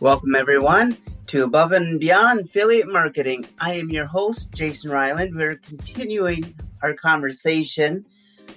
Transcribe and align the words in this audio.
Welcome, 0.00 0.34
everyone, 0.34 0.96
to 1.26 1.44
Above 1.44 1.72
and 1.72 2.00
Beyond 2.00 2.40
Affiliate 2.40 2.90
Marketing. 2.90 3.44
I 3.58 3.74
am 3.74 3.90
your 3.90 4.06
host, 4.06 4.50
Jason 4.54 4.90
Ryland. 4.90 5.36
We're 5.36 5.56
continuing 5.56 6.54
our 6.82 6.94
conversation 6.94 8.06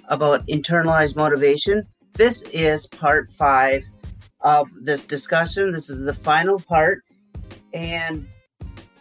about 0.08 0.46
internalized 0.46 1.16
motivation. 1.16 1.86
This 2.14 2.40
is 2.50 2.86
part 2.86 3.30
five 3.36 3.84
of 4.40 4.68
this 4.80 5.02
discussion. 5.02 5.70
This 5.70 5.90
is 5.90 6.02
the 6.06 6.14
final 6.14 6.58
part, 6.58 7.04
and 7.74 8.26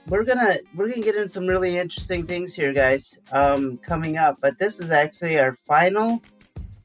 we're 0.10 0.26
gonna 0.26 0.58
we're 0.76 0.90
gonna 0.90 1.02
get 1.02 1.16
in 1.16 1.30
some 1.30 1.48
really 1.48 1.78
interesting 1.78 2.28
things 2.28 2.54
here, 2.54 2.74
guys, 2.74 3.18
um, 3.32 3.78
coming 3.78 4.18
up. 4.18 4.36
But 4.42 4.60
this 4.60 4.82
is 4.82 4.92
actually 4.92 5.40
our 5.40 5.56
final 5.66 6.22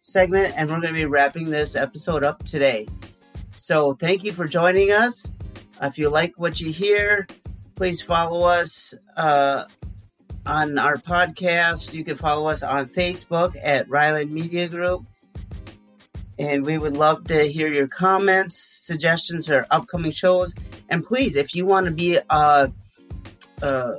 segment, 0.02 0.54
and 0.56 0.70
we're 0.70 0.80
gonna 0.80 0.92
be 0.92 1.06
wrapping 1.06 1.46
this 1.46 1.74
episode 1.74 2.22
up 2.22 2.44
today. 2.44 2.86
So 3.56 3.94
thank 3.94 4.22
you 4.22 4.30
for 4.30 4.46
joining 4.46 4.92
us. 4.92 5.26
If 5.80 5.98
you 5.98 6.08
like 6.08 6.34
what 6.36 6.60
you 6.60 6.72
hear, 6.72 7.26
please 7.76 8.02
follow 8.02 8.46
us 8.46 8.94
uh, 9.16 9.64
on 10.44 10.78
our 10.78 10.96
podcast. 10.96 11.92
You 11.92 12.04
can 12.04 12.16
follow 12.16 12.48
us 12.48 12.62
on 12.62 12.86
Facebook 12.86 13.56
at 13.62 13.88
Ryland 13.88 14.32
Media 14.32 14.68
Group. 14.68 15.04
And 16.38 16.64
we 16.64 16.78
would 16.78 16.96
love 16.96 17.24
to 17.28 17.44
hear 17.50 17.68
your 17.68 17.88
comments, 17.88 18.56
suggestions, 18.56 19.46
for 19.46 19.66
upcoming 19.70 20.12
shows. 20.12 20.54
And 20.88 21.04
please, 21.04 21.36
if 21.36 21.54
you 21.54 21.66
want 21.66 21.86
to 21.86 21.92
be 21.92 22.18
uh, 22.30 22.68
uh, 23.62 23.94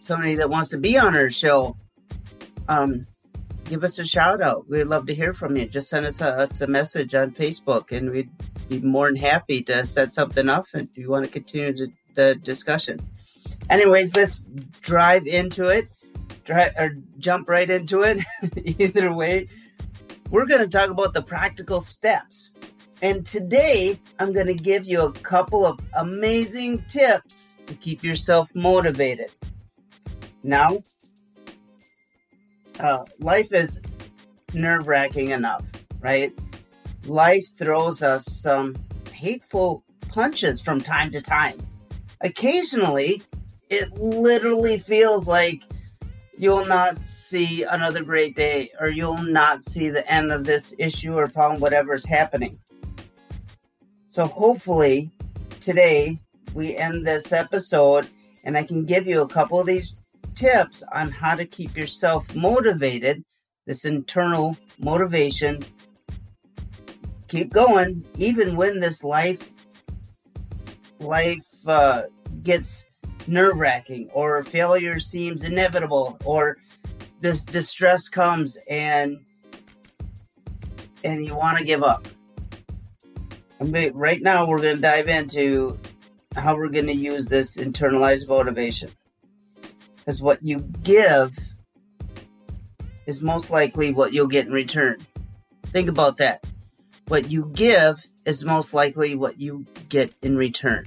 somebody 0.00 0.36
that 0.36 0.50
wants 0.50 0.68
to 0.70 0.78
be 0.78 0.96
on 0.98 1.16
our 1.16 1.30
show, 1.30 1.76
um, 2.68 3.06
give 3.64 3.84
us 3.84 3.98
a 3.98 4.06
shout 4.06 4.40
out. 4.40 4.68
We'd 4.68 4.84
love 4.84 5.06
to 5.06 5.14
hear 5.14 5.34
from 5.34 5.56
you. 5.56 5.66
Just 5.66 5.88
send 5.88 6.06
us 6.06 6.20
a, 6.20 6.28
us 6.28 6.60
a 6.60 6.66
message 6.66 7.14
on 7.14 7.32
Facebook, 7.32 7.92
and 7.92 8.10
we'd 8.10 8.30
be 8.68 8.80
more 8.80 9.06
than 9.06 9.16
happy 9.16 9.62
to 9.62 9.84
set 9.86 10.12
something 10.12 10.48
up 10.48 10.66
if 10.74 10.96
you 10.96 11.10
want 11.10 11.24
to 11.24 11.30
continue 11.30 11.88
the 12.14 12.34
discussion. 12.36 13.00
Anyways, 13.70 14.14
let's 14.14 14.40
drive 14.80 15.26
into 15.26 15.66
it, 15.66 15.88
drive 16.44 16.72
or 16.76 16.96
jump 17.18 17.48
right 17.48 17.68
into 17.68 18.02
it. 18.02 18.20
Either 18.80 19.12
way, 19.12 19.48
we're 20.30 20.46
going 20.46 20.60
to 20.60 20.68
talk 20.68 20.90
about 20.90 21.14
the 21.14 21.22
practical 21.22 21.80
steps. 21.80 22.50
And 23.02 23.26
today, 23.26 23.98
I'm 24.18 24.32
going 24.32 24.46
to 24.46 24.54
give 24.54 24.86
you 24.86 25.00
a 25.00 25.12
couple 25.12 25.66
of 25.66 25.78
amazing 25.94 26.84
tips 26.88 27.58
to 27.66 27.74
keep 27.74 28.02
yourself 28.02 28.48
motivated. 28.54 29.30
Now, 30.42 30.82
uh, 32.80 33.04
life 33.18 33.52
is 33.52 33.80
nerve 34.52 34.86
wracking 34.86 35.28
enough, 35.28 35.64
right? 36.00 36.32
life 37.06 37.46
throws 37.58 38.02
us 38.02 38.24
some 38.26 38.74
hateful 39.12 39.84
punches 40.08 40.60
from 40.60 40.80
time 40.80 41.10
to 41.12 41.20
time. 41.20 41.58
Occasionally, 42.20 43.22
it 43.68 43.92
literally 43.98 44.78
feels 44.78 45.26
like 45.26 45.62
you'll 46.38 46.64
not 46.64 47.08
see 47.08 47.62
another 47.64 48.02
great 48.02 48.36
day 48.36 48.70
or 48.80 48.88
you'll 48.88 49.18
not 49.18 49.64
see 49.64 49.88
the 49.88 50.08
end 50.10 50.32
of 50.32 50.44
this 50.44 50.74
issue 50.78 51.16
or 51.16 51.26
problem, 51.26 51.60
whatever 51.60 51.94
is 51.94 52.04
happening. 52.04 52.58
So, 54.06 54.24
hopefully, 54.24 55.10
today 55.60 56.18
we 56.54 56.76
end 56.76 57.06
this 57.06 57.32
episode 57.32 58.08
and 58.44 58.56
I 58.56 58.62
can 58.62 58.84
give 58.84 59.06
you 59.06 59.22
a 59.22 59.28
couple 59.28 59.60
of 59.60 59.66
these 59.66 59.96
tips 60.34 60.82
on 60.92 61.10
how 61.10 61.34
to 61.34 61.44
keep 61.44 61.76
yourself 61.76 62.34
motivated, 62.34 63.24
this 63.66 63.84
internal 63.84 64.56
motivation 64.78 65.62
keep 67.28 67.52
going, 67.52 68.04
even 68.18 68.56
when 68.56 68.78
this 68.78 69.02
life 69.02 69.50
life 71.00 71.42
uh, 71.66 72.02
gets 72.42 72.86
nerve 73.26 73.56
wracking, 73.56 74.08
or 74.12 74.42
failure 74.44 75.00
seems 75.00 75.42
inevitable, 75.42 76.16
or 76.24 76.58
this 77.20 77.42
distress 77.42 78.08
comes 78.08 78.56
and 78.68 79.18
and 81.02 81.26
you 81.26 81.34
want 81.34 81.58
to 81.58 81.64
give 81.64 81.82
up. 81.82 82.06
I 83.60 83.64
mean, 83.64 83.92
right 83.94 84.20
now, 84.22 84.46
we're 84.46 84.58
going 84.58 84.76
to 84.76 84.82
dive 84.82 85.08
into 85.08 85.78
how 86.36 86.56
we're 86.56 86.68
going 86.68 86.86
to 86.86 86.96
use 86.96 87.26
this 87.26 87.56
internalized 87.56 88.28
motivation. 88.28 88.90
Because 90.04 90.20
what 90.20 90.44
you 90.44 90.58
give 90.82 91.32
is 93.06 93.22
most 93.22 93.50
likely 93.50 93.92
what 93.92 94.12
you'll 94.12 94.26
get 94.26 94.46
in 94.46 94.52
return. 94.52 94.98
Think 95.66 95.88
about 95.88 96.18
that. 96.18 96.44
What 97.08 97.30
you 97.30 97.50
give 97.54 98.02
is 98.26 98.44
most 98.44 98.74
likely 98.74 99.14
what 99.14 99.40
you 99.40 99.66
get 99.88 100.12
in 100.22 100.36
return. 100.36 100.84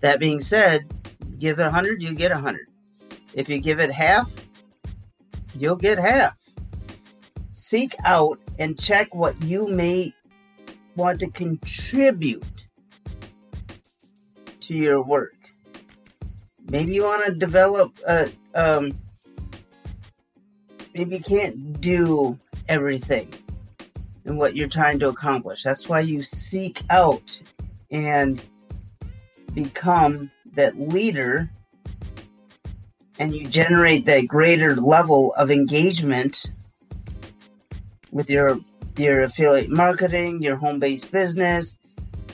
That 0.00 0.18
being 0.18 0.40
said, 0.40 0.92
give 1.38 1.58
it 1.58 1.62
100, 1.62 2.02
you 2.02 2.14
get 2.14 2.32
100. 2.32 2.66
If 3.34 3.48
you 3.48 3.58
give 3.58 3.80
it 3.80 3.90
half, 3.90 4.30
you'll 5.56 5.76
get 5.76 5.98
half. 5.98 6.34
Seek 7.52 7.94
out 8.04 8.38
and 8.58 8.78
check 8.78 9.14
what 9.14 9.40
you 9.42 9.68
may 9.68 10.12
want 10.96 11.20
to 11.20 11.30
contribute 11.30 12.44
to 14.60 14.74
your 14.74 15.02
work. 15.02 15.33
Maybe 16.68 16.94
you 16.94 17.04
want 17.04 17.26
to 17.26 17.32
develop 17.32 17.98
a, 18.06 18.30
um, 18.54 18.92
maybe 20.94 21.16
you 21.16 21.22
can't 21.22 21.80
do 21.80 22.38
everything 22.68 23.32
and 24.24 24.38
what 24.38 24.56
you're 24.56 24.68
trying 24.68 24.98
to 25.00 25.08
accomplish. 25.08 25.62
That's 25.62 25.88
why 25.88 26.00
you 26.00 26.22
seek 26.22 26.82
out 26.90 27.38
and 27.90 28.42
become 29.52 30.30
that 30.54 30.78
leader 30.80 31.50
and 33.18 33.34
you 33.34 33.46
generate 33.46 34.06
that 34.06 34.26
greater 34.26 34.74
level 34.74 35.34
of 35.34 35.50
engagement 35.50 36.46
with 38.10 38.30
your 38.30 38.58
your 38.96 39.24
affiliate 39.24 39.70
marketing, 39.70 40.40
your 40.40 40.56
home-based 40.56 41.10
business, 41.10 41.76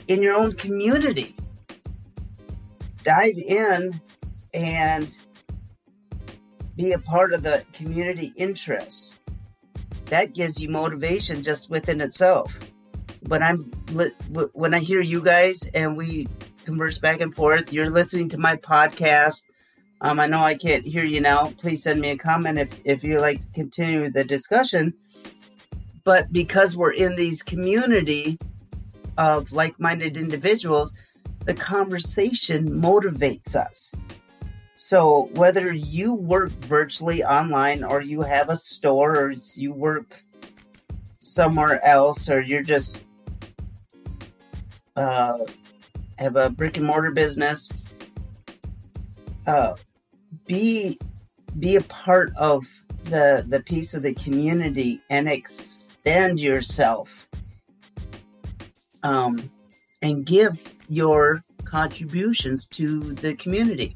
in 0.07 0.21
your 0.21 0.35
own 0.35 0.53
community. 0.53 1.35
Dive 3.03 3.37
in 3.37 3.99
and 4.53 5.15
be 6.75 6.93
a 6.93 6.99
part 6.99 7.33
of 7.33 7.43
the 7.43 7.63
community 7.73 8.33
interests 8.35 9.19
that 10.05 10.33
gives 10.33 10.59
you 10.59 10.69
motivation 10.69 11.41
just 11.41 11.69
within 11.69 12.01
itself. 12.01 12.53
When 13.27 13.41
I'm 13.41 13.59
when 14.53 14.73
I 14.73 14.79
hear 14.79 14.99
you 15.01 15.21
guys 15.21 15.63
and 15.73 15.95
we 15.95 16.27
converse 16.65 16.97
back 16.97 17.21
and 17.21 17.33
forth, 17.33 17.71
you're 17.71 17.89
listening 17.89 18.29
to 18.29 18.37
my 18.37 18.57
podcast. 18.57 19.41
Um, 20.01 20.19
I 20.19 20.27
know 20.27 20.43
I 20.43 20.55
can't 20.55 20.83
hear 20.83 21.05
you 21.05 21.21
now. 21.21 21.45
Please 21.57 21.83
send 21.83 22.01
me 22.01 22.09
a 22.09 22.17
comment 22.17 22.59
if 22.59 22.79
if 22.83 23.03
you 23.03 23.19
like 23.19 23.39
continue 23.53 24.09
the 24.09 24.23
discussion. 24.23 24.93
But 26.03 26.33
because 26.33 26.75
we're 26.75 26.93
in 26.93 27.15
these 27.15 27.43
community 27.43 28.39
of 29.17 29.51
like-minded 29.51 30.17
individuals, 30.17 30.93
the 31.45 31.53
conversation 31.53 32.81
motivates 32.81 33.55
us. 33.55 33.91
So 34.83 35.29
whether 35.35 35.71
you 35.71 36.15
work 36.15 36.49
virtually 36.49 37.23
online 37.23 37.83
or 37.83 38.01
you 38.01 38.21
have 38.23 38.49
a 38.49 38.57
store 38.57 39.15
or 39.15 39.31
you 39.53 39.73
work 39.73 40.23
somewhere 41.19 41.85
else 41.85 42.27
or 42.27 42.41
you're 42.41 42.63
just 42.63 43.03
uh, 44.95 45.37
have 46.17 46.35
a 46.35 46.49
brick 46.49 46.77
and 46.77 46.87
mortar 46.87 47.11
business, 47.11 47.69
uh, 49.45 49.75
be 50.47 50.97
be 51.59 51.75
a 51.75 51.81
part 51.81 52.35
of 52.35 52.65
the 53.03 53.45
the 53.47 53.59
piece 53.59 53.93
of 53.93 54.01
the 54.01 54.15
community 54.15 54.99
and 55.11 55.29
extend 55.29 56.39
yourself 56.39 57.27
um, 59.03 59.37
and 60.01 60.25
give 60.25 60.57
your 60.89 61.43
contributions 61.65 62.65
to 62.65 62.99
the 62.99 63.35
community 63.35 63.95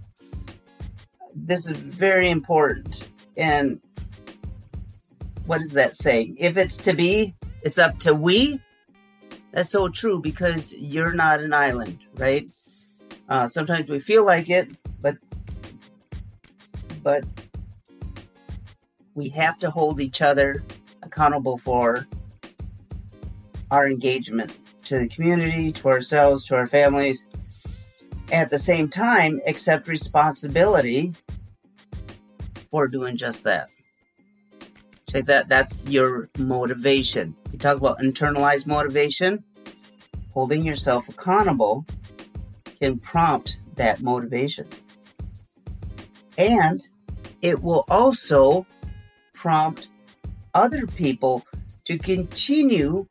this 1.35 1.67
is 1.67 1.77
very 1.77 2.29
important. 2.29 3.09
And 3.37 3.79
what 5.45 5.59
does 5.59 5.71
that 5.71 5.95
say? 5.95 6.33
If 6.37 6.57
it's 6.57 6.77
to 6.77 6.93
be, 6.93 7.35
it's 7.61 7.77
up 7.77 7.99
to 7.99 8.15
we. 8.15 8.61
That's 9.51 9.69
so 9.69 9.89
true 9.89 10.19
because 10.21 10.73
you're 10.73 11.13
not 11.13 11.39
an 11.39 11.53
island, 11.53 11.99
right? 12.15 12.49
Uh, 13.29 13.47
sometimes 13.47 13.89
we 13.89 13.99
feel 13.99 14.25
like 14.25 14.49
it, 14.49 14.71
but 15.01 15.17
but 17.03 17.23
we 19.13 19.29
have 19.29 19.59
to 19.59 19.69
hold 19.69 20.01
each 20.01 20.21
other 20.21 20.63
accountable 21.03 21.57
for 21.57 22.07
our 23.71 23.88
engagement 23.88 24.57
to 24.85 24.99
the 24.99 25.07
community, 25.07 25.71
to 25.71 25.88
ourselves, 25.88 26.45
to 26.45 26.55
our 26.55 26.67
families. 26.67 27.25
At 28.31 28.49
the 28.49 28.59
same 28.59 28.89
time, 28.89 29.39
accept 29.45 29.88
responsibility 29.88 31.13
for 32.75 32.88
doing 32.88 33.16
just 33.16 33.42
that. 33.45 33.69
Check 35.10 35.24
that. 35.27 35.48
That's 35.48 35.80
your 35.88 36.27
motivation. 36.38 37.33
You 37.54 37.57
talk 37.57 37.77
about 37.77 38.00
internalized 38.00 38.66
motivation, 38.66 39.42
holding 40.33 40.66
yourself 40.66 41.07
accountable 41.07 41.86
can 42.81 43.00
prompt 43.00 43.60
that 43.75 44.01
motivation. 44.01 44.68
And 46.38 46.86
it 47.42 47.63
will 47.63 47.86
also 47.89 48.68
prompt 49.33 49.88
other 50.54 50.86
people 50.86 51.45
to 51.86 51.98
continue 51.98 53.07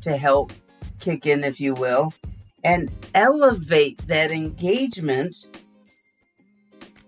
to 0.00 0.16
help 0.16 0.54
kick 0.98 1.26
in, 1.26 1.44
if 1.44 1.60
you 1.60 1.74
will, 1.74 2.14
and 2.64 2.90
elevate 3.14 3.98
that 4.08 4.30
engagement. 4.30 5.46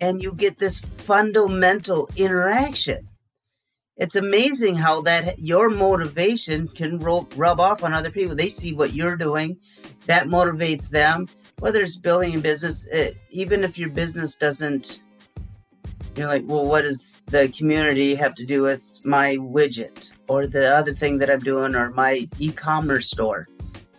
And 0.02 0.22
you 0.22 0.32
get 0.32 0.58
this 0.58 0.80
fundamental 0.80 2.10
interaction. 2.16 3.08
It's 3.96 4.16
amazing 4.16 4.74
how 4.74 5.02
that 5.02 5.38
your 5.38 5.70
motivation 5.70 6.66
can 6.66 6.98
ro- 6.98 7.28
rub 7.36 7.60
off 7.60 7.84
on 7.84 7.94
other 7.94 8.10
people. 8.10 8.34
They 8.34 8.48
see 8.48 8.72
what 8.72 8.94
you're 8.94 9.16
doing, 9.16 9.58
that 10.06 10.26
motivates 10.26 10.90
them. 10.90 11.28
Whether 11.60 11.82
it's 11.82 11.96
building 11.96 12.34
a 12.36 12.40
business, 12.40 12.84
it, 12.90 13.16
even 13.30 13.62
if 13.62 13.78
your 13.78 13.90
business 13.90 14.34
doesn't, 14.34 15.00
you're 16.16 16.26
like, 16.26 16.42
well, 16.46 16.66
what 16.66 16.82
does 16.82 17.10
the 17.26 17.48
community 17.56 18.16
have 18.16 18.34
to 18.34 18.44
do 18.44 18.62
with 18.62 18.82
my 19.04 19.36
widget 19.36 20.10
or 20.28 20.48
the 20.48 20.74
other 20.74 20.92
thing 20.92 21.18
that 21.18 21.30
I'm 21.30 21.38
doing 21.38 21.74
or 21.74 21.90
my 21.90 22.28
e-commerce 22.38 23.08
store? 23.08 23.46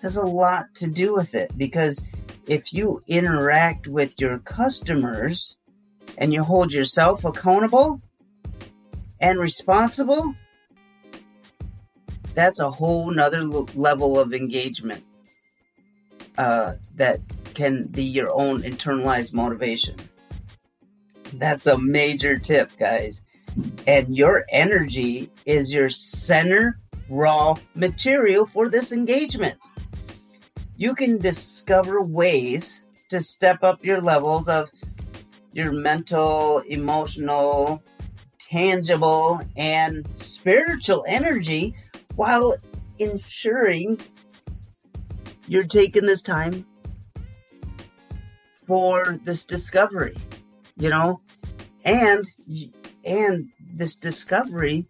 has 0.03 0.17
a 0.17 0.21
lot 0.21 0.65
to 0.75 0.85
do 0.85 1.13
with 1.13 1.33
it 1.33 1.49
because 1.57 2.03
if 2.45 2.73
you 2.73 3.01
interact 3.07 3.87
with 3.87 4.19
your 4.19 4.37
customers 4.39 5.55
and 6.17 6.33
you 6.33 6.43
hold 6.43 6.71
yourself 6.71 7.25
accountable 7.25 8.01
and 9.19 9.39
responsible, 9.39 10.35
that's 12.33 12.59
a 12.59 12.71
whole 12.71 13.11
nother 13.11 13.43
level 13.43 14.19
of 14.19 14.33
engagement 14.33 15.03
uh, 16.37 16.73
that 16.95 17.19
can 17.53 17.85
be 17.85 18.03
your 18.03 18.31
own 18.33 18.63
internalized 18.63 19.33
motivation. 19.33 19.95
That's 21.33 21.67
a 21.67 21.77
major 21.77 22.37
tip, 22.37 22.71
guys. 22.77 23.21
And 23.85 24.15
your 24.15 24.45
energy 24.49 25.29
is 25.45 25.71
your 25.71 25.89
center 25.89 26.79
raw 27.09 27.55
material 27.75 28.47
for 28.47 28.69
this 28.69 28.91
engagement 28.91 29.59
you 30.75 30.95
can 30.95 31.17
discover 31.17 32.03
ways 32.03 32.81
to 33.09 33.21
step 33.21 33.63
up 33.63 33.85
your 33.85 34.01
levels 34.01 34.47
of 34.47 34.69
your 35.53 35.71
mental, 35.71 36.59
emotional, 36.59 37.81
tangible, 38.49 39.41
and 39.55 40.07
spiritual 40.17 41.05
energy 41.07 41.75
while 42.15 42.55
ensuring 42.99 43.99
you're 45.47 45.63
taking 45.63 46.05
this 46.05 46.21
time 46.21 46.65
for 48.65 49.19
this 49.23 49.45
discovery, 49.45 50.15
you 50.77 50.89
know, 50.89 51.19
and 51.83 52.25
and 53.03 53.49
this 53.75 53.95
discovery 53.95 54.85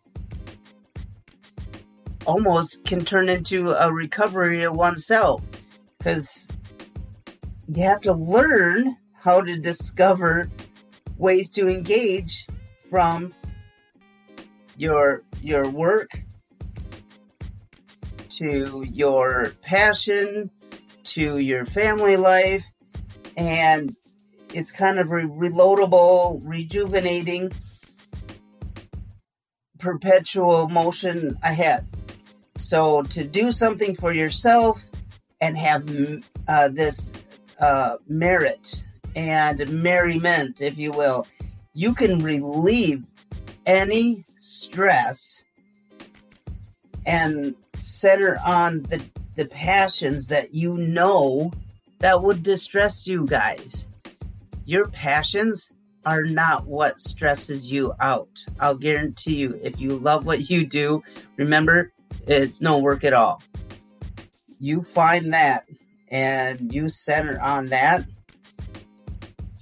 almost 2.26 2.86
can 2.86 3.04
turn 3.04 3.30
into 3.30 3.72
a 3.72 3.92
recovery 3.92 4.64
of 4.64 4.76
oneself 4.76 5.42
because 5.98 6.48
you 7.68 7.84
have 7.84 8.02
to 8.02 8.14
learn 8.14 8.96
how 9.24 9.40
to 9.40 9.58
discover 9.58 10.50
ways 11.18 11.50
to 11.50 11.70
engage 11.70 12.46
from 12.90 13.34
your 14.76 15.24
your 15.42 15.70
work 15.70 16.10
to 18.30 18.84
your 18.92 19.54
passion 19.62 20.50
to 21.04 21.38
your 21.38 21.66
family 21.66 22.18
life. 22.18 22.64
And 23.38 23.96
it's 24.54 24.72
kind 24.72 25.00
of 25.00 25.08
a 25.08 25.22
reloadable 25.22 26.42
rejuvenating 26.44 27.52
perpetual 29.80 30.68
motion 30.70 31.38
ahead. 31.44 31.88
So 32.58 33.04
to 33.04 33.24
do 33.24 33.52
something 33.52 33.96
for 33.96 34.14
yourself 34.14 34.82
and 35.42 35.58
have 35.58 35.90
uh, 36.48 36.70
this 36.70 37.12
uh, 37.60 37.98
merit 38.08 38.84
and 39.16 39.70
merriment, 39.72 40.62
if 40.62 40.78
you 40.78 40.92
will, 40.92 41.28
you 41.74 41.94
can 41.94 42.20
relieve 42.20 43.04
any 43.66 44.24
stress 44.40 45.42
and 47.06 47.56
center 47.80 48.38
on 48.46 48.84
the, 48.84 49.04
the 49.36 49.46
passions 49.46 50.28
that 50.28 50.54
you 50.54 50.78
know 50.78 51.52
that 52.00 52.22
would 52.22 52.44
distress 52.44 53.08
you 53.08 53.26
guys. 53.26 53.86
Your 54.66 54.88
passions 54.90 55.72
are 56.06 56.24
not 56.24 56.66
what 56.66 57.00
stresses 57.00 57.72
you 57.72 57.94
out. 58.00 58.30
I'll 58.60 58.76
guarantee 58.76 59.36
you, 59.36 59.60
if 59.64 59.80
you 59.80 59.92
love 59.92 60.26
what 60.26 60.50
you 60.50 60.66
do, 60.66 61.04
remember, 61.38 61.92
it's 62.28 62.62
no 62.62 62.78
work 62.78 63.04
at 63.04 63.14
all 63.14 63.42
you 64.64 64.82
find 64.82 65.34
that 65.34 65.66
and 66.10 66.74
you 66.74 66.90
center 66.90 67.40
on 67.42 67.66
that, 67.66 68.06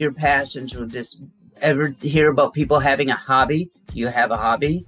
your 0.02 0.12
passions 0.12 0.76
will 0.76 0.88
just 0.88 1.22
ever 1.62 1.90
hear 2.02 2.32
about 2.32 2.54
people 2.54 2.80
having 2.80 3.12
a 3.12 3.16
hobby. 3.16 3.70
You 3.94 4.08
have 4.08 4.32
a 4.32 4.38
hobby. 4.38 4.84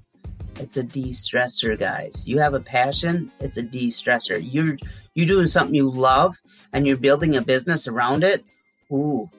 It's 0.60 0.78
a 0.78 0.84
de-stressor, 0.84 1.80
guys. 1.80 2.24
You 2.28 2.40
have 2.40 2.56
a 2.56 2.60
passion. 2.60 3.32
It's 3.40 3.58
a 3.58 3.62
de-stressor. 3.62 4.40
You're 4.52 4.78
you're 5.14 5.28
doing 5.28 5.46
something 5.46 5.76
you 5.76 5.92
love, 5.92 6.36
and 6.74 6.88
you're 6.88 6.98
building 6.98 7.36
a 7.36 7.42
business 7.44 7.88
around 7.88 8.24
it. 8.24 8.44
Ooh, 8.92 9.30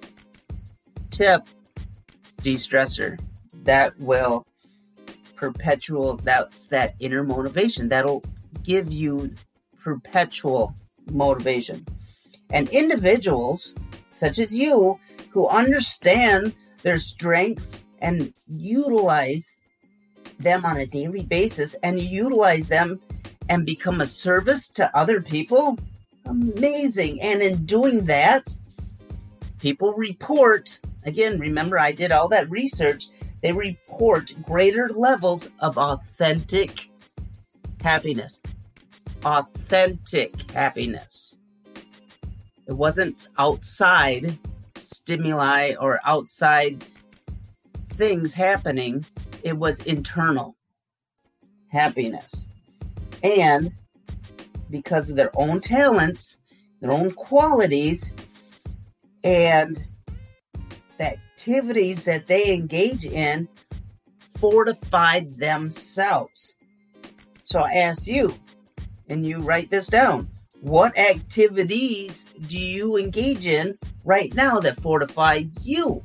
tip, 1.11 1.43
de-stressor. 2.41 3.19
That 3.65 3.99
will 3.99 4.47
perpetual. 5.35 6.19
That's 6.19 6.67
that 6.67 6.95
inner 7.01 7.25
motivation. 7.25 7.89
That'll 7.89 8.23
give 8.63 8.93
you 8.93 9.35
perpetual 9.83 10.73
motivation. 11.11 11.85
And 12.51 12.69
individuals 12.69 13.73
such 14.25 14.39
as 14.39 14.51
you 14.51 14.99
who 15.29 15.47
understand 15.49 16.55
their 16.83 16.99
strengths 16.99 17.81
and 18.01 18.33
utilize 18.49 19.59
them 20.39 20.65
on 20.65 20.79
a 20.79 20.87
daily 20.87 21.21
basis 21.21 21.75
and 21.83 22.01
utilize 22.01 22.67
them 22.67 22.99
and 23.51 23.67
become 23.67 24.01
a 24.01 24.07
service 24.07 24.69
to 24.69 24.97
other 24.97 25.21
people, 25.21 25.79
amazing. 26.25 27.21
And 27.21 27.43
in 27.43 27.67
doing 27.67 28.07
that, 28.07 28.49
people 29.61 29.93
report 29.93 30.79
again, 31.05 31.39
remember, 31.39 31.79
I 31.79 31.93
did 31.93 32.11
all 32.11 32.29
that 32.29 32.49
research. 32.49 33.09
They 33.43 33.53
report 33.53 34.33
greater 34.43 34.89
levels 34.89 35.51
of 35.61 35.77
authentic 35.77 36.89
happiness 37.83 38.41
authentic 39.25 40.51
happiness. 40.51 41.34
It 42.67 42.73
wasn't 42.73 43.29
outside 43.39 44.39
stimuli 44.77 45.75
or 45.81 46.01
outside 46.05 46.85
things 47.91 48.33
happening, 48.35 49.05
it 49.43 49.57
was 49.57 49.81
internal 49.85 50.57
happiness. 51.69 52.31
And 53.23 53.73
because 54.71 55.11
of 55.11 55.17
their 55.17 55.31
own 55.39 55.61
talents, 55.61 56.37
their 56.81 56.93
own 56.93 57.11
qualities, 57.13 58.11
and 59.23 59.83
the 60.99 61.05
activities 61.05 62.05
that 62.05 62.27
they 62.27 62.53
engage 62.53 63.05
in 63.05 63.49
fortified 64.39 65.31
themselves. 65.31 66.53
So 67.43 67.61
I 67.61 67.75
ask 67.75 68.07
you, 68.07 68.35
and 69.09 69.27
you 69.27 69.39
write 69.39 69.71
this 69.71 69.87
down. 69.87 70.29
What 70.65 70.97
activities 70.97 72.25
do 72.49 72.59
you 72.59 72.97
engage 72.97 73.47
in 73.47 73.77
right 74.03 74.35
now 74.35 74.61
that 74.61 74.81
fortify 74.81 75.45
you? 75.61 76.03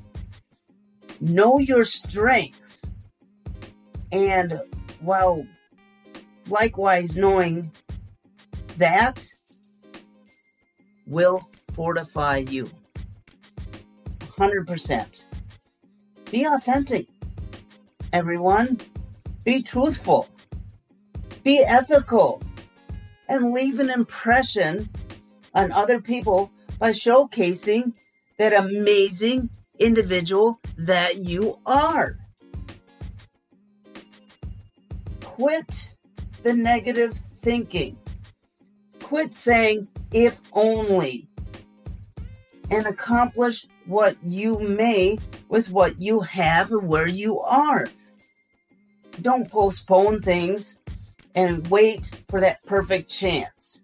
Know 1.22 1.60
your 1.60 1.86
strengths. 1.86 2.84
And 4.12 4.60
while 5.00 5.48
likewise 6.50 7.16
knowing 7.16 7.72
that 8.75 9.25
will 11.08 11.48
fortify 11.74 12.39
you. 12.39 12.70
100%. 14.20 15.24
Be 16.32 16.44
authentic, 16.44 17.08
everyone. 18.12 18.78
Be 19.46 19.63
truthful. 19.63 20.28
Be 21.46 21.60
ethical 21.63 22.44
and 23.29 23.53
leave 23.53 23.79
an 23.79 23.89
impression 23.89 24.89
on 25.53 25.71
other 25.71 26.01
people 26.01 26.51
by 26.79 26.91
showcasing 26.91 27.98
that 28.38 28.53
amazing 28.53 29.50
individual 29.79 30.59
that 30.77 31.17
you 31.24 31.57
are. 31.65 32.17
Quit 35.21 35.91
the 36.43 36.53
negative 36.53 37.13
thinking. 37.41 37.98
Quit 39.01 39.33
saying, 39.33 39.88
if 40.12 40.38
only. 40.53 41.29
and 42.71 42.86
accomplish 42.86 43.65
what 43.86 44.15
you 44.24 44.59
may 44.59 45.17
with 45.50 45.69
what 45.69 46.00
you 46.01 46.19
have 46.21 46.71
and 46.71 46.88
where 46.88 47.07
you 47.07 47.39
are. 47.39 47.88
Don't 49.21 49.50
postpone 49.50 50.21
things 50.21 50.78
and 51.36 51.67
wait 51.67 52.12
for 52.29 52.41
that 52.41 52.65
perfect 52.65 53.09
chance. 53.09 53.79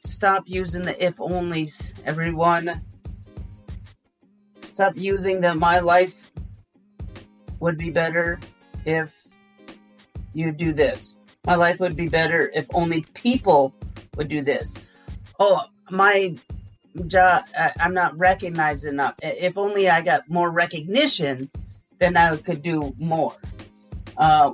Stop 0.00 0.44
using 0.46 0.82
the 0.82 1.04
if 1.04 1.16
onlys, 1.16 1.90
everyone. 2.04 2.80
Stop 4.72 4.96
using 4.96 5.40
the 5.40 5.54
my 5.54 5.80
life 5.80 6.14
would 7.60 7.76
be 7.76 7.90
better 7.90 8.38
if 8.84 9.10
you 10.32 10.52
do 10.52 10.72
this. 10.72 11.14
My 11.44 11.54
life 11.54 11.80
would 11.80 11.96
be 11.96 12.06
better 12.06 12.50
if 12.54 12.66
only 12.74 13.04
people 13.14 13.74
would 14.16 14.28
do 14.28 14.42
this. 14.42 14.74
Oh, 15.38 15.62
my 15.90 16.36
job, 17.06 17.44
I'm 17.80 17.94
not 17.94 18.16
recognized 18.18 18.84
enough. 18.84 19.14
If 19.22 19.56
only 19.56 19.88
I 19.88 20.02
got 20.02 20.28
more 20.28 20.50
recognition, 20.50 21.50
then 21.98 22.16
I 22.16 22.36
could 22.36 22.62
do 22.62 22.94
more. 22.98 23.34
Uh, 24.16 24.52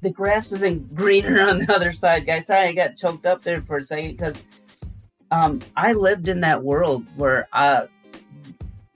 the 0.00 0.10
grass 0.10 0.52
isn't 0.52 0.94
greener 0.94 1.40
on 1.48 1.58
the 1.58 1.72
other 1.72 1.92
side, 1.92 2.26
guys. 2.26 2.46
Sorry, 2.46 2.68
I 2.68 2.72
got 2.72 2.96
choked 2.96 3.26
up 3.26 3.42
there 3.42 3.60
for 3.62 3.78
a 3.78 3.84
second 3.84 4.16
because 4.16 4.42
um, 5.30 5.60
I 5.76 5.92
lived 5.92 6.28
in 6.28 6.40
that 6.40 6.62
world 6.62 7.04
where 7.16 7.48
uh, 7.52 7.86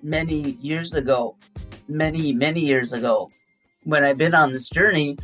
many 0.02 0.52
years 0.60 0.94
ago, 0.94 1.36
many 1.88 2.32
many 2.32 2.60
years 2.60 2.92
ago, 2.92 3.30
when 3.84 4.04
I've 4.04 4.18
been 4.18 4.34
on 4.34 4.52
this 4.52 4.68
journey, 4.68 5.18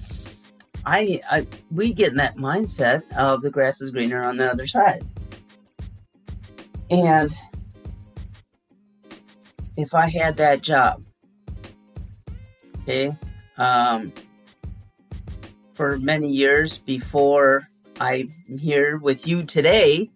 I, 0.84 1.20
I 1.30 1.46
we 1.70 1.92
get 1.92 2.10
in 2.10 2.16
that 2.16 2.36
mindset 2.36 3.02
of 3.16 3.42
the 3.42 3.50
grass 3.50 3.80
is 3.80 3.90
greener 3.90 4.24
on 4.24 4.36
the 4.36 4.50
other 4.50 4.66
side, 4.66 5.04
and 6.90 7.34
if 9.76 9.94
I 9.94 10.08
had 10.08 10.36
that 10.38 10.60
job, 10.60 11.02
okay, 12.82 13.16
um, 13.56 14.12
for 15.78 15.96
many 15.96 16.28
years 16.28 16.78
before 16.78 17.68
I'm 18.00 18.28
here 18.58 18.98
with 18.98 19.28
you 19.28 19.44
today. 19.44 20.10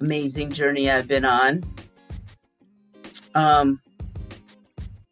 Amazing 0.00 0.52
journey 0.52 0.88
I've 0.88 1.08
been 1.08 1.24
on. 1.24 1.64
Um, 3.34 3.80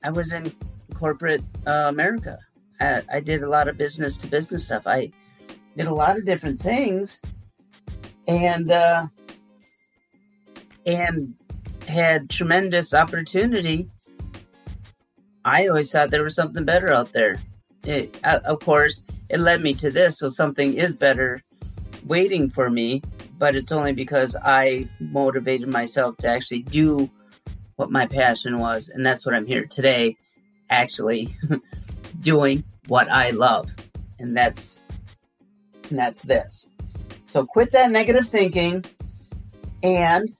I 0.04 0.10
was 0.10 0.30
in 0.30 0.52
corporate 0.94 1.42
uh, 1.66 1.86
America. 1.88 2.38
I, 2.80 3.02
I 3.14 3.18
did 3.18 3.42
a 3.42 3.48
lot 3.48 3.66
of 3.66 3.76
business 3.76 4.16
to 4.18 4.28
business 4.28 4.66
stuff. 4.66 4.86
I 4.86 5.10
did 5.76 5.88
a 5.88 5.94
lot 5.94 6.16
of 6.16 6.24
different 6.24 6.62
things, 6.62 7.18
and 8.28 8.70
uh, 8.70 9.08
and 10.86 11.34
had 11.88 12.30
tremendous 12.30 12.94
opportunity. 12.94 13.90
I 15.44 15.66
always 15.66 15.90
thought 15.90 16.12
there 16.12 16.22
was 16.22 16.36
something 16.36 16.64
better 16.64 16.92
out 16.92 17.12
there. 17.12 17.40
It, 17.84 18.18
uh, 18.24 18.40
of 18.44 18.60
course, 18.60 19.00
it 19.28 19.40
led 19.40 19.62
me 19.62 19.74
to 19.74 19.90
this. 19.90 20.18
So 20.18 20.28
something 20.28 20.74
is 20.74 20.94
better 20.94 21.42
waiting 22.06 22.50
for 22.50 22.70
me, 22.70 23.02
but 23.38 23.54
it's 23.54 23.72
only 23.72 23.92
because 23.92 24.36
I 24.42 24.88
motivated 25.00 25.68
myself 25.68 26.16
to 26.18 26.28
actually 26.28 26.62
do 26.62 27.10
what 27.76 27.90
my 27.90 28.06
passion 28.06 28.58
was. 28.58 28.88
And 28.88 29.04
that's 29.04 29.26
what 29.26 29.34
I'm 29.34 29.46
here 29.46 29.66
today, 29.66 30.16
actually 30.70 31.36
doing 32.20 32.64
what 32.88 33.10
I 33.10 33.30
love. 33.30 33.70
And 34.18 34.36
that's, 34.36 34.78
and 35.90 35.98
that's 35.98 36.22
this. 36.22 36.68
So 37.26 37.46
quit 37.46 37.72
that 37.72 37.90
negative 37.90 38.28
thinking 38.28 38.84
and 39.82 40.34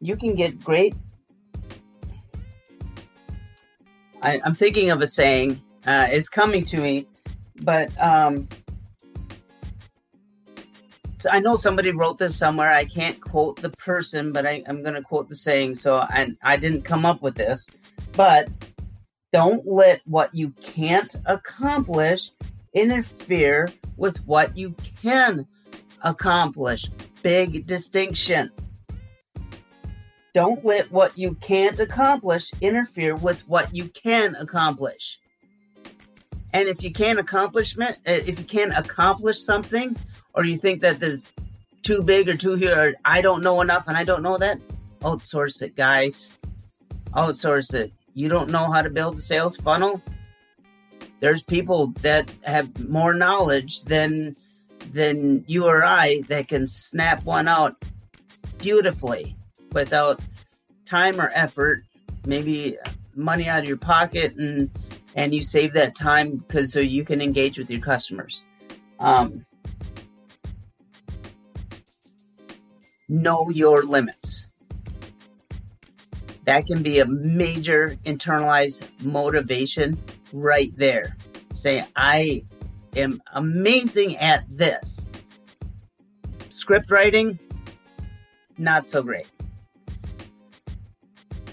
you 0.00 0.16
can 0.16 0.34
get 0.34 0.62
great. 0.62 0.94
I, 4.22 4.40
am 4.44 4.54
thinking 4.54 4.90
of 4.90 5.00
a 5.00 5.06
saying, 5.06 5.60
uh, 5.86 6.06
it's 6.10 6.28
coming 6.28 6.64
to 6.64 6.78
me 6.78 7.06
but 7.62 7.90
um, 8.02 8.48
so 11.20 11.28
I 11.30 11.40
know 11.40 11.56
somebody 11.56 11.90
wrote 11.90 12.16
this 12.16 12.34
somewhere. 12.34 12.72
I 12.72 12.86
can't 12.86 13.20
quote 13.20 13.60
the 13.60 13.68
person, 13.68 14.32
but 14.32 14.46
I, 14.46 14.62
am 14.66 14.82
going 14.82 14.94
to 14.94 15.02
quote 15.02 15.28
the 15.28 15.34
saying. 15.34 15.74
So 15.74 15.96
I, 15.96 16.34
I 16.42 16.56
didn't 16.56 16.82
come 16.82 17.04
up 17.04 17.20
with 17.20 17.34
this, 17.34 17.66
but 18.12 18.48
don't 19.30 19.66
let 19.66 20.00
what 20.06 20.34
you 20.34 20.54
can't 20.62 21.14
accomplish 21.26 22.30
interfere 22.72 23.68
with 23.98 24.16
what 24.26 24.56
you 24.56 24.74
can 25.02 25.46
accomplish. 26.02 26.86
Big 27.22 27.66
distinction. 27.66 28.50
Don't 30.32 30.64
let 30.64 30.90
what 30.90 31.18
you 31.18 31.34
can't 31.42 31.78
accomplish 31.80 32.50
interfere 32.62 33.14
with 33.14 33.40
what 33.46 33.74
you 33.74 33.88
can 33.88 34.36
accomplish. 34.36 35.18
And 36.52 36.68
if 36.68 36.82
you 36.82 36.92
can't 36.92 37.18
accomplishment, 37.18 37.96
uh, 38.06 38.12
if 38.12 38.38
you 38.38 38.44
can't 38.44 38.76
accomplish 38.76 39.42
something, 39.42 39.96
or 40.34 40.44
you 40.44 40.58
think 40.58 40.80
that 40.82 41.00
there's 41.00 41.28
too 41.82 42.02
big 42.02 42.28
or 42.28 42.36
too 42.36 42.54
here, 42.54 42.78
or 42.78 42.94
I 43.04 43.20
don't 43.20 43.42
know 43.42 43.60
enough 43.60 43.84
and 43.86 43.96
I 43.96 44.04
don't 44.04 44.22
know 44.22 44.36
that, 44.38 44.60
outsource 45.00 45.62
it, 45.62 45.76
guys. 45.76 46.32
Outsource 47.12 47.74
it. 47.74 47.92
You 48.14 48.28
don't 48.28 48.50
know 48.50 48.70
how 48.70 48.82
to 48.82 48.90
build 48.90 49.18
a 49.18 49.22
sales 49.22 49.56
funnel? 49.56 50.02
There's 51.20 51.42
people 51.42 51.88
that 52.02 52.32
have 52.42 52.88
more 52.88 53.14
knowledge 53.14 53.82
than 53.82 54.34
than 54.92 55.44
you 55.46 55.66
or 55.66 55.84
I 55.84 56.22
that 56.28 56.48
can 56.48 56.66
snap 56.66 57.22
one 57.24 57.46
out 57.46 57.76
beautifully 58.58 59.36
without 59.72 60.20
time 60.86 61.20
or 61.20 61.30
effort, 61.34 61.84
maybe 62.26 62.76
money 63.14 63.48
out 63.48 63.60
of 63.60 63.68
your 63.68 63.76
pocket 63.76 64.34
and 64.36 64.70
and 65.14 65.34
you 65.34 65.42
save 65.42 65.72
that 65.74 65.94
time 65.94 66.36
because 66.36 66.72
so 66.72 66.80
you 66.80 67.04
can 67.04 67.20
engage 67.20 67.58
with 67.58 67.70
your 67.70 67.80
customers. 67.80 68.42
Um, 68.98 69.44
know 73.08 73.50
your 73.50 73.82
limits. 73.84 74.46
That 76.44 76.66
can 76.66 76.82
be 76.82 77.00
a 77.00 77.06
major 77.06 77.96
internalized 78.04 78.88
motivation 79.02 79.98
right 80.32 80.72
there. 80.76 81.16
Say, 81.52 81.82
I 81.96 82.44
am 82.96 83.22
amazing 83.34 84.16
at 84.16 84.48
this. 84.48 85.00
Script 86.48 86.90
writing, 86.90 87.38
not 88.58 88.88
so 88.88 89.02
great. 89.02 89.26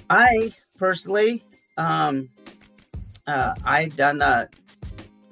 I 0.10 0.54
personally 0.78 1.44
um, 1.78 2.30
uh, 3.28 3.54
I've 3.64 3.96
done 3.96 4.20
the 4.20 4.50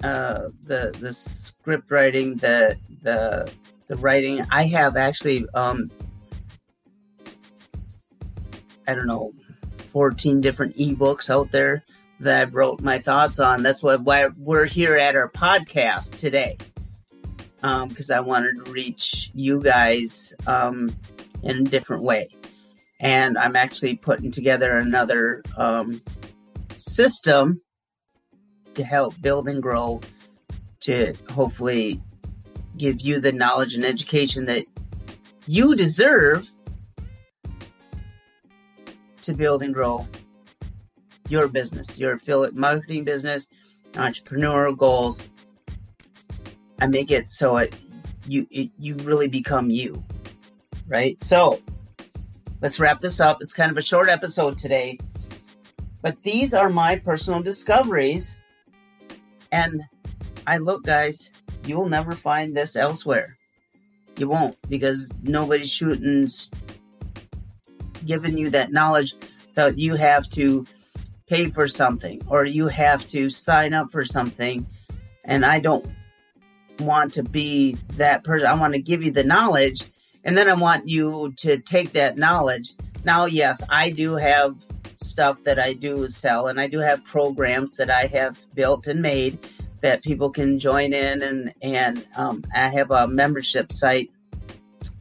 uh, 0.04 0.48
the 0.62 0.94
the 1.00 1.12
script 1.12 1.90
writing, 1.90 2.36
the 2.36 2.76
the 3.02 3.50
the 3.88 3.96
writing. 3.96 4.44
I 4.50 4.66
have 4.66 4.96
actually 4.96 5.46
um, 5.54 5.90
I 8.86 8.94
don't 8.94 9.06
know, 9.06 9.32
fourteen 9.92 10.40
different 10.40 10.76
ebooks 10.76 11.30
out 11.30 11.50
there 11.50 11.82
that 12.20 12.42
I've 12.42 12.54
wrote 12.54 12.80
my 12.80 12.98
thoughts 12.98 13.38
on. 13.38 13.62
That's 13.62 13.82
what 13.82 14.02
why 14.02 14.28
we're 14.38 14.66
here 14.66 14.96
at 14.96 15.16
our 15.16 15.30
podcast 15.30 16.16
today. 16.16 16.58
because 17.62 18.10
um, 18.10 18.16
I 18.16 18.20
wanted 18.20 18.64
to 18.64 18.70
reach 18.70 19.30
you 19.34 19.60
guys 19.60 20.34
um, 20.46 20.94
in 21.42 21.58
a 21.58 21.64
different 21.64 22.02
way. 22.02 22.28
And 23.00 23.36
I'm 23.36 23.56
actually 23.56 23.96
putting 23.96 24.30
together 24.30 24.76
another 24.78 25.42
um, 25.58 26.00
system 26.78 27.60
to 28.76 28.84
help 28.84 29.20
build 29.20 29.48
and 29.48 29.62
grow 29.62 30.00
to 30.80 31.14
hopefully 31.30 32.00
give 32.76 33.00
you 33.00 33.20
the 33.20 33.32
knowledge 33.32 33.74
and 33.74 33.84
education 33.84 34.44
that 34.44 34.64
you 35.46 35.74
deserve 35.74 36.48
to 39.22 39.32
build 39.32 39.62
and 39.62 39.74
grow 39.74 40.06
your 41.28 41.48
business, 41.48 41.98
your 41.98 42.14
affiliate 42.14 42.54
marketing 42.54 43.02
business, 43.02 43.48
entrepreneurial 43.94 44.76
goals. 44.76 45.20
I 46.80 46.86
make 46.86 47.10
it 47.10 47.30
so 47.30 47.56
it 47.56 47.74
you 48.28 48.46
it, 48.50 48.70
you 48.78 48.94
really 48.96 49.28
become 49.28 49.70
you, 49.70 50.02
right? 50.86 51.18
So 51.20 51.60
let's 52.60 52.78
wrap 52.78 53.00
this 53.00 53.18
up. 53.18 53.38
It's 53.40 53.52
kind 53.52 53.70
of 53.70 53.78
a 53.78 53.82
short 53.82 54.08
episode 54.08 54.58
today, 54.58 54.98
but 56.02 56.22
these 56.22 56.54
are 56.54 56.68
my 56.68 56.96
personal 56.96 57.40
discoveries 57.40 58.36
and 59.52 59.82
I 60.46 60.58
look, 60.58 60.84
guys, 60.84 61.30
you 61.64 61.76
will 61.76 61.88
never 61.88 62.12
find 62.12 62.56
this 62.56 62.76
elsewhere. 62.76 63.36
You 64.16 64.28
won't 64.28 64.56
because 64.68 65.08
nobody's 65.22 65.70
shooting, 65.70 66.26
giving 68.06 68.38
you 68.38 68.50
that 68.50 68.72
knowledge 68.72 69.14
that 69.54 69.78
you 69.78 69.94
have 69.94 70.28
to 70.30 70.66
pay 71.26 71.50
for 71.50 71.66
something 71.68 72.22
or 72.28 72.44
you 72.44 72.68
have 72.68 73.06
to 73.08 73.30
sign 73.30 73.74
up 73.74 73.90
for 73.90 74.04
something. 74.04 74.66
And 75.24 75.44
I 75.44 75.60
don't 75.60 75.86
want 76.78 77.12
to 77.14 77.22
be 77.22 77.76
that 77.94 78.22
person. 78.24 78.46
I 78.46 78.54
want 78.54 78.74
to 78.74 78.80
give 78.80 79.02
you 79.02 79.10
the 79.10 79.24
knowledge 79.24 79.84
And 80.26 80.36
then 80.36 80.50
I 80.50 80.54
want 80.54 80.88
you 80.88 81.32
to 81.36 81.58
take 81.58 81.92
that 81.92 82.18
knowledge. 82.18 82.72
Now, 83.04 83.26
yes, 83.26 83.62
I 83.70 83.90
do 83.90 84.16
have 84.16 84.56
stuff 85.02 85.42
that 85.44 85.58
I 85.58 85.72
do 85.72 86.08
sell, 86.08 86.48
and 86.48 86.60
I 86.60 86.66
do 86.66 86.78
have 86.78 87.04
programs 87.04 87.76
that 87.76 87.90
I 87.90 88.06
have 88.06 88.38
built 88.54 88.86
and 88.86 89.00
made 89.00 89.38
that 89.82 90.02
people 90.02 90.30
can 90.30 90.58
join 90.58 90.92
in, 90.92 91.22
and 91.22 91.54
and 91.62 92.06
um, 92.16 92.44
I 92.54 92.68
have 92.68 92.90
a 92.90 93.06
membership 93.06 93.72
site. 93.72 94.10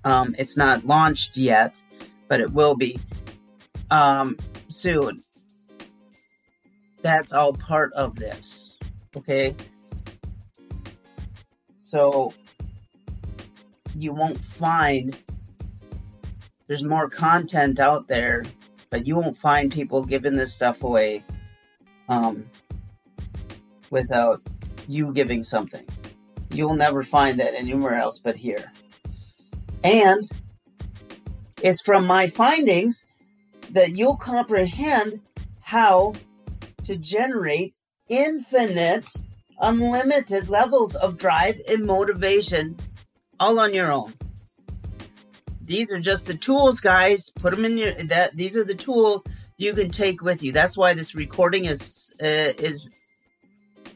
Um, 0.03 0.35
it's 0.37 0.55
not 0.55 0.85
launched 0.85 1.35
yet, 1.35 1.81
but 2.27 2.39
it 2.39 2.51
will 2.51 2.75
be 2.75 2.99
um, 3.91 4.37
soon. 4.69 5.21
That's 7.01 7.33
all 7.33 7.53
part 7.53 7.93
of 7.93 8.15
this. 8.15 8.71
Okay. 9.15 9.55
So 11.83 12.33
you 13.95 14.13
won't 14.13 14.43
find 14.43 15.17
there's 16.67 16.83
more 16.83 17.09
content 17.09 17.79
out 17.79 18.07
there, 18.07 18.43
but 18.95 19.05
you 19.05 19.17
won't 19.17 19.37
find 19.37 19.73
people 19.73 20.01
giving 20.05 20.37
this 20.37 20.53
stuff 20.53 20.81
away 20.81 21.21
um, 22.07 22.45
without 23.89 24.41
you 24.87 25.11
giving 25.11 25.43
something. 25.43 25.85
You'll 26.51 26.77
never 26.77 27.03
find 27.03 27.37
that 27.41 27.53
anywhere 27.53 27.95
else 27.95 28.19
but 28.19 28.37
here. 28.37 28.71
And 29.83 30.31
it's 31.61 31.81
from 31.81 32.07
my 32.07 32.29
findings 32.29 33.05
that 33.71 33.97
you'll 33.97 34.15
comprehend 34.15 35.19
how 35.59 36.13
to 36.85 36.95
generate 36.95 37.75
infinite, 38.07 39.07
unlimited 39.59 40.47
levels 40.47 40.95
of 40.95 41.17
drive 41.17 41.59
and 41.67 41.83
motivation 41.83 42.77
all 43.41 43.59
on 43.59 43.73
your 43.73 43.91
own. 43.91 44.13
These 45.65 45.91
are 45.91 46.00
just 46.00 46.27
the 46.27 46.36
tools, 46.36 46.79
guys. 46.79 47.29
Put 47.29 47.55
them 47.55 47.65
in 47.65 47.77
your 47.77 47.93
that. 48.05 48.36
These 48.36 48.55
are 48.55 48.63
the 48.63 48.75
tools 48.75 49.24
you 49.57 49.74
can 49.74 49.89
take 49.89 50.22
with 50.22 50.43
you. 50.43 50.51
That's 50.51 50.77
why 50.77 50.93
this 50.93 51.15
recording 51.15 51.65
is 51.65 52.13
uh, 52.22 52.53
is 52.57 53.00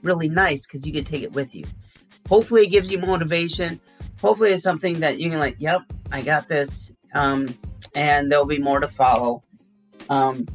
really 0.02 0.30
nice 0.30 0.66
because 0.66 0.86
you 0.86 0.94
can 0.94 1.04
take 1.04 1.24
it 1.24 1.34
with 1.34 1.54
you. 1.54 1.66
Hopefully, 2.28 2.64
it 2.64 2.70
gives 2.70 2.92
you 2.92 3.00
motivation. 3.00 3.80
Hopefully, 4.22 4.52
it's 4.52 4.64
something 4.64 5.00
that 5.00 5.20
you 5.20 5.30
can 5.30 5.40
like. 5.40 5.56
Yep, 5.60 5.82
I 6.12 6.22
got 6.22 6.48
this. 6.48 6.92
Um, 7.14 7.56
and 7.96 8.32
there'll 8.32 8.46
be 8.46 8.60
more 8.60 8.80
to 8.80 8.88
follow. 8.88 9.44
Um, 10.10 10.48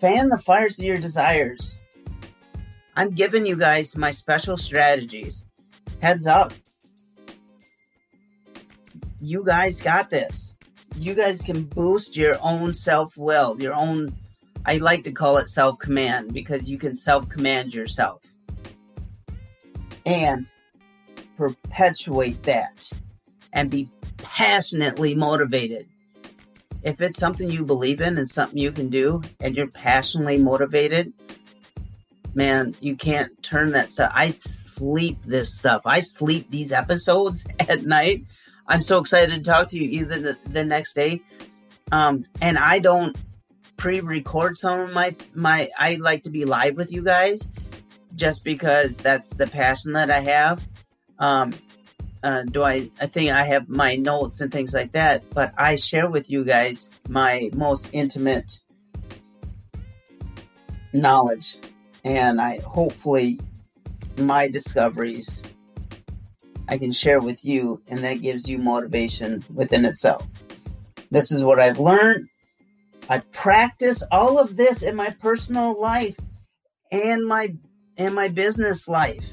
fan 0.00 0.28
the 0.28 0.38
fires 0.38 0.78
of 0.78 0.84
your 0.84 0.96
desires. 0.96 1.76
I'm 2.96 3.10
giving 3.10 3.46
you 3.46 3.56
guys 3.56 3.96
my 3.96 4.10
special 4.10 4.56
strategies. 4.56 5.44
Heads 6.00 6.26
up. 6.26 6.52
You 9.22 9.44
guys 9.44 9.80
got 9.80 10.10
this. 10.10 10.56
You 10.96 11.14
guys 11.14 11.40
can 11.42 11.62
boost 11.62 12.16
your 12.16 12.34
own 12.42 12.74
self 12.74 13.16
will, 13.16 13.56
your 13.62 13.72
own, 13.72 14.12
I 14.66 14.78
like 14.78 15.04
to 15.04 15.12
call 15.12 15.38
it 15.38 15.48
self 15.48 15.78
command 15.78 16.34
because 16.34 16.68
you 16.68 16.76
can 16.76 16.94
self 16.94 17.28
command 17.28 17.72
yourself 17.72 18.20
and 20.04 20.46
perpetuate 21.36 22.42
that 22.42 22.90
and 23.52 23.70
be 23.70 23.88
passionately 24.18 25.14
motivated 25.14 25.86
if 26.82 27.00
it's 27.00 27.18
something 27.18 27.48
you 27.48 27.64
believe 27.64 28.00
in 28.00 28.18
and 28.18 28.28
something 28.28 28.58
you 28.58 28.72
can 28.72 28.88
do 28.88 29.22
and 29.40 29.56
you're 29.56 29.68
passionately 29.68 30.38
motivated, 30.38 31.12
man, 32.34 32.74
you 32.80 32.96
can't 32.96 33.40
turn 33.42 33.70
that 33.70 33.92
stuff. 33.92 34.10
I 34.14 34.30
sleep 34.30 35.18
this 35.24 35.56
stuff. 35.56 35.82
I 35.86 36.00
sleep 36.00 36.50
these 36.50 36.72
episodes 36.72 37.46
at 37.60 37.84
night. 37.84 38.24
I'm 38.66 38.82
so 38.82 38.98
excited 38.98 39.44
to 39.44 39.50
talk 39.50 39.68
to 39.68 39.78
you 39.78 40.00
either 40.00 40.20
the, 40.20 40.38
the 40.48 40.64
next 40.64 40.94
day. 40.94 41.22
Um, 41.90 42.24
and 42.40 42.58
I 42.58 42.78
don't 42.78 43.16
pre-record 43.76 44.56
some 44.56 44.80
of 44.80 44.92
my 44.92 45.14
my 45.34 45.68
I 45.76 45.94
like 45.94 46.22
to 46.22 46.30
be 46.30 46.44
live 46.44 46.76
with 46.76 46.92
you 46.92 47.02
guys 47.02 47.46
just 48.14 48.44
because 48.44 48.96
that's 48.96 49.28
the 49.30 49.46
passion 49.46 49.92
that 49.92 50.10
I 50.10 50.20
have. 50.20 50.66
Um, 51.18 51.52
uh, 52.22 52.42
do 52.42 52.62
I, 52.62 52.88
I 53.00 53.06
think 53.06 53.30
I 53.30 53.44
have 53.44 53.68
my 53.68 53.96
notes 53.96 54.40
and 54.40 54.52
things 54.52 54.72
like 54.72 54.92
that, 54.92 55.28
but 55.30 55.52
I 55.58 55.76
share 55.76 56.08
with 56.08 56.30
you 56.30 56.44
guys 56.44 56.90
my 57.08 57.50
most 57.52 57.88
intimate 57.92 58.60
knowledge. 60.92 61.56
And 62.04 62.40
I 62.40 62.60
hopefully 62.60 63.40
my 64.18 64.48
discoveries 64.48 65.42
I 66.68 66.78
can 66.78 66.92
share 66.92 67.20
with 67.20 67.44
you, 67.44 67.82
and 67.88 67.98
that 68.00 68.22
gives 68.22 68.48
you 68.48 68.58
motivation 68.58 69.44
within 69.52 69.84
itself. 69.84 70.26
This 71.10 71.30
is 71.30 71.42
what 71.42 71.60
I've 71.60 71.78
learned. 71.78 72.28
I 73.08 73.18
practice 73.18 74.02
all 74.10 74.38
of 74.38 74.56
this 74.56 74.82
in 74.82 74.96
my 74.96 75.10
personal 75.10 75.78
life 75.80 76.16
and 76.90 77.26
my 77.26 77.54
and 77.98 78.14
my 78.14 78.28
business 78.28 78.88
life 78.88 79.24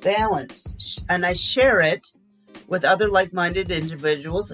balance 0.00 0.64
and 1.08 1.24
I 1.24 1.32
share 1.32 1.80
it 1.80 2.06
with 2.68 2.84
other 2.84 3.08
like 3.08 3.32
minded 3.32 3.70
individuals 3.70 4.52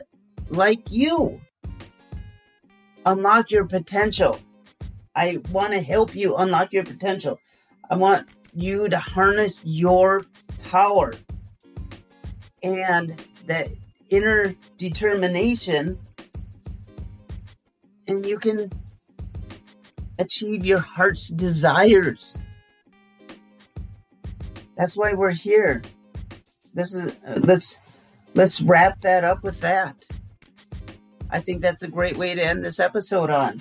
like 0.48 0.90
you. 0.90 1.40
Unlock 3.04 3.50
your 3.50 3.64
potential. 3.64 4.38
I 5.16 5.38
want 5.50 5.72
to 5.72 5.80
help 5.80 6.14
you 6.14 6.36
unlock 6.36 6.72
your 6.72 6.84
potential. 6.84 7.38
I 7.90 7.96
want 7.96 8.28
you 8.54 8.88
to 8.88 8.98
harness 8.98 9.60
your 9.64 10.22
power 10.64 11.12
and 12.62 13.22
that 13.46 13.68
inner 14.10 14.54
determination, 14.76 15.98
and 18.06 18.26
you 18.26 18.38
can 18.38 18.70
achieve 20.18 20.64
your 20.64 20.78
heart's 20.78 21.28
desires. 21.28 22.36
That's 24.76 24.96
why 24.96 25.12
we're 25.12 25.30
here. 25.30 25.82
This 26.74 26.94
is 26.94 27.16
uh, 27.26 27.40
let's 27.40 27.78
let's 28.34 28.60
wrap 28.60 29.00
that 29.00 29.24
up 29.24 29.42
with 29.42 29.60
that. 29.60 29.96
I 31.30 31.40
think 31.40 31.60
that's 31.60 31.82
a 31.82 31.88
great 31.88 32.16
way 32.16 32.34
to 32.34 32.42
end 32.42 32.64
this 32.64 32.80
episode 32.80 33.30
on. 33.30 33.60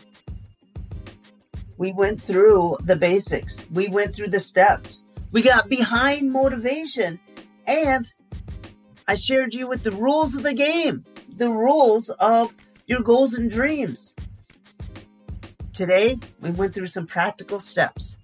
We 1.77 1.93
went 1.93 2.21
through 2.21 2.77
the 2.83 2.95
basics. 2.95 3.65
We 3.71 3.87
went 3.87 4.15
through 4.15 4.29
the 4.29 4.39
steps. 4.39 5.03
We 5.31 5.41
got 5.41 5.69
behind 5.69 6.31
motivation 6.31 7.19
and 7.67 8.07
I 9.09 9.15
shared 9.15 9.55
you 9.55 9.67
with 9.67 9.81
the 9.81 9.91
rules 9.91 10.35
of 10.35 10.43
the 10.43 10.53
game, 10.53 11.03
the 11.35 11.49
rules 11.49 12.11
of 12.19 12.53
your 12.85 12.99
goals 12.99 13.33
and 13.33 13.49
dreams. 13.49 14.13
Today, 15.73 16.19
we 16.41 16.51
went 16.51 16.75
through 16.75 16.89
some 16.89 17.07
practical 17.07 17.59
steps. 17.59 18.15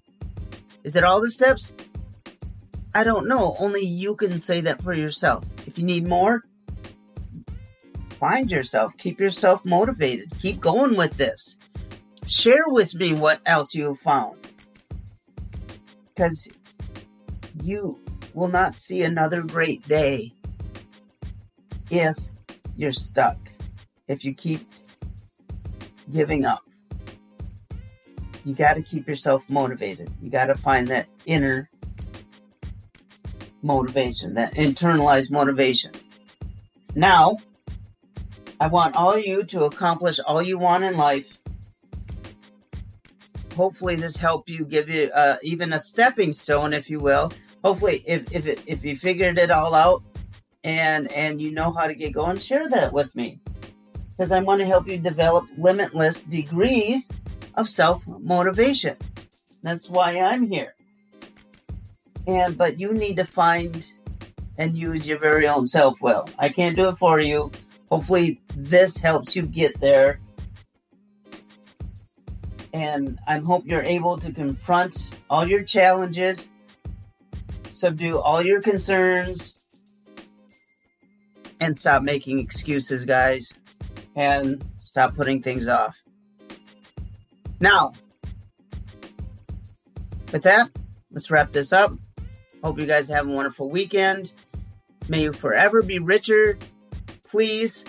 Is 0.84 0.94
it 0.94 1.02
all 1.02 1.20
the 1.20 1.32
steps? 1.32 1.72
I 2.94 3.02
don't 3.02 3.26
know. 3.26 3.56
Only 3.58 3.84
you 3.84 4.14
can 4.14 4.38
say 4.38 4.60
that 4.60 4.80
for 4.80 4.92
yourself. 4.92 5.44
If 5.66 5.76
you 5.76 5.84
need 5.84 6.06
more, 6.06 6.44
find 8.10 8.48
yourself. 8.48 8.96
Keep 8.96 9.18
yourself 9.18 9.64
motivated. 9.64 10.38
Keep 10.40 10.60
going 10.60 10.94
with 10.94 11.16
this. 11.16 11.56
Share 12.28 12.62
with 12.68 12.94
me 12.94 13.12
what 13.12 13.40
else 13.44 13.74
you 13.74 13.86
have 13.86 13.98
found. 13.98 14.38
Because 16.14 16.46
you 17.64 18.00
will 18.34 18.46
not 18.46 18.76
see 18.76 19.02
another 19.02 19.42
great 19.42 19.82
day 19.88 20.32
if 21.90 22.16
you're 22.76 22.92
stuck, 22.92 23.38
if 24.08 24.24
you 24.24 24.34
keep 24.34 24.60
giving 26.12 26.44
up. 26.44 26.62
You 28.44 28.54
got 28.54 28.74
to 28.74 28.82
keep 28.82 29.08
yourself 29.08 29.42
motivated. 29.48 30.10
You 30.22 30.30
got 30.30 30.46
to 30.46 30.54
find 30.54 30.86
that 30.88 31.06
inner 31.26 31.68
motivation, 33.62 34.34
that 34.34 34.54
internalized 34.54 35.30
motivation. 35.30 35.90
Now, 36.94 37.38
I 38.60 38.68
want 38.68 38.94
all 38.94 39.18
you 39.18 39.42
to 39.44 39.64
accomplish 39.64 40.18
all 40.20 40.40
you 40.40 40.58
want 40.58 40.84
in 40.84 40.96
life. 40.96 41.36
Hopefully, 43.54 43.96
this 43.96 44.16
helped 44.16 44.48
you 44.48 44.64
give 44.64 44.88
you 44.88 45.10
uh, 45.12 45.36
even 45.42 45.72
a 45.72 45.78
stepping 45.78 46.32
stone, 46.32 46.72
if 46.72 46.88
you 46.88 47.00
will. 47.00 47.32
Hopefully, 47.64 48.04
if 48.06 48.30
if 48.32 48.46
it, 48.46 48.62
if 48.66 48.84
you 48.84 48.96
figured 48.96 49.38
it 49.38 49.50
all 49.50 49.74
out 49.74 50.02
and 50.66 51.10
and 51.12 51.40
you 51.40 51.52
know 51.52 51.72
how 51.72 51.86
to 51.86 51.94
get 51.94 52.12
going, 52.12 52.38
share 52.38 52.68
that 52.68 52.92
with 52.92 53.14
me 53.16 53.40
because 54.10 54.32
I 54.32 54.40
want 54.40 54.60
to 54.60 54.66
help 54.66 54.86
you 54.86 54.98
develop 54.98 55.46
limitless 55.56 56.22
degrees 56.22 57.08
of 57.54 57.70
self 57.70 58.06
motivation. 58.06 58.96
That's 59.62 59.88
why 59.88 60.20
I'm 60.20 60.46
here 60.46 60.74
and 62.26 62.56
but 62.56 62.78
you 62.78 62.92
need 62.92 63.16
to 63.16 63.24
find 63.24 63.84
and 64.58 64.76
use 64.76 65.06
your 65.06 65.18
very 65.18 65.46
own 65.46 65.66
self 65.66 66.00
will. 66.00 66.26
I 66.38 66.48
can't 66.48 66.76
do 66.76 66.88
it 66.88 66.98
for 66.98 67.20
you. 67.20 67.50
Hopefully, 67.90 68.40
this 68.56 68.96
helps 68.96 69.36
you 69.36 69.42
get 69.42 69.78
there. 69.80 70.18
And 72.72 73.18
I 73.26 73.38
hope 73.38 73.64
you're 73.66 73.82
able 73.82 74.18
to 74.18 74.32
confront 74.32 75.08
all 75.30 75.46
your 75.46 75.62
challenges, 75.62 76.48
subdue 77.72 78.18
all 78.18 78.44
your 78.44 78.60
concerns, 78.60 79.65
and 81.60 81.76
stop 81.76 82.02
making 82.02 82.38
excuses, 82.38 83.04
guys, 83.04 83.52
and 84.14 84.64
stop 84.82 85.14
putting 85.14 85.42
things 85.42 85.68
off. 85.68 85.96
Now, 87.60 87.92
with 90.32 90.42
that, 90.42 90.70
let's 91.10 91.30
wrap 91.30 91.52
this 91.52 91.72
up. 91.72 91.92
Hope 92.62 92.78
you 92.80 92.86
guys 92.86 93.08
have 93.08 93.26
a 93.26 93.30
wonderful 93.30 93.70
weekend. 93.70 94.32
May 95.08 95.22
you 95.22 95.32
forever 95.32 95.82
be 95.82 95.98
richer. 95.98 96.58
Please 97.28 97.84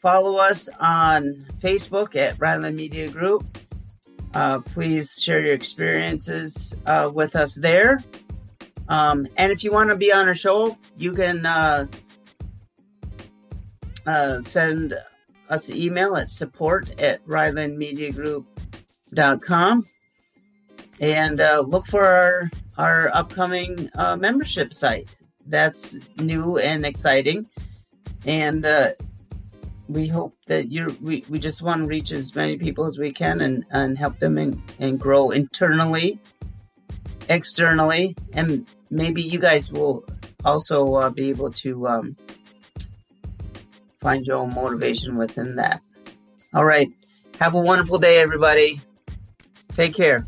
follow 0.00 0.36
us 0.36 0.68
on 0.80 1.46
Facebook 1.60 2.16
at 2.16 2.40
Ryland 2.40 2.76
Media 2.76 3.08
Group. 3.08 3.44
Uh, 4.34 4.60
please 4.60 5.20
share 5.20 5.40
your 5.40 5.54
experiences 5.54 6.74
uh, 6.86 7.10
with 7.12 7.34
us 7.36 7.54
there. 7.54 7.98
Um, 8.88 9.26
and 9.36 9.52
if 9.52 9.64
you 9.64 9.72
want 9.72 9.90
to 9.90 9.96
be 9.96 10.12
on 10.12 10.28
a 10.28 10.34
show, 10.34 10.78
you 10.96 11.12
can 11.12 11.44
uh, 11.44 11.86
uh 14.08 14.40
send 14.40 14.94
us 15.50 15.68
an 15.68 15.76
email 15.76 16.16
at 16.16 16.30
support 16.30 16.98
at 17.00 17.24
rylandmediagroup.com 17.26 19.84
and 21.00 21.40
uh, 21.40 21.64
look 21.66 21.86
for 21.86 22.04
our, 22.04 22.50
our 22.76 23.08
upcoming 23.14 23.88
uh, 23.94 24.14
membership 24.16 24.74
site. 24.74 25.08
That's 25.46 25.94
new 26.18 26.58
and 26.58 26.84
exciting. 26.84 27.46
And 28.26 28.66
we 29.88 30.06
hope 30.06 30.36
that 30.46 30.70
you 30.70 30.96
we, 31.00 31.24
we 31.28 31.38
just 31.38 31.62
want 31.62 31.82
to 31.82 31.88
reach 31.88 32.12
as 32.12 32.34
many 32.34 32.58
people 32.58 32.84
as 32.84 32.98
we 32.98 33.12
can 33.12 33.40
and, 33.40 33.64
and 33.70 33.96
help 33.96 34.18
them 34.18 34.36
and, 34.36 34.60
and 34.78 35.00
grow 35.00 35.30
internally 35.30 36.18
externally 37.30 38.16
and 38.34 38.66
maybe 38.90 39.22
you 39.22 39.38
guys 39.38 39.70
will 39.70 40.04
also 40.44 40.94
uh, 40.94 41.10
be 41.10 41.28
able 41.28 41.50
to 41.50 41.86
um, 41.88 42.16
find 44.00 44.24
your 44.26 44.36
own 44.36 44.54
motivation 44.54 45.16
within 45.16 45.56
that. 45.56 45.80
All 46.54 46.64
right. 46.64 46.88
Have 47.40 47.54
a 47.54 47.60
wonderful 47.60 47.98
day 47.98 48.20
everybody. 48.20 48.80
Take 49.74 49.94
care 49.94 50.26